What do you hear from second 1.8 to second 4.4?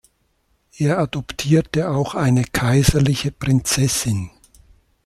auch eine kaiserliche Prinzessin.